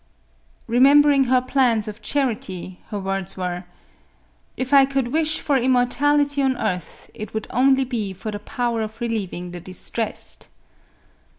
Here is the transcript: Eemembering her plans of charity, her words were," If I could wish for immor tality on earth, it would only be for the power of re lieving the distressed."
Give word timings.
Eemembering 0.67 1.27
her 1.27 1.41
plans 1.41 1.87
of 1.87 2.01
charity, 2.01 2.81
her 2.87 2.99
words 2.99 3.37
were," 3.37 3.65
If 4.57 4.73
I 4.73 4.83
could 4.83 5.09
wish 5.09 5.39
for 5.39 5.59
immor 5.59 5.85
tality 5.87 6.43
on 6.43 6.57
earth, 6.57 7.11
it 7.13 7.35
would 7.35 7.45
only 7.51 7.83
be 7.83 8.11
for 8.11 8.31
the 8.31 8.39
power 8.39 8.81
of 8.81 8.99
re 8.99 9.09
lieving 9.09 9.51
the 9.51 9.59
distressed." 9.59 10.47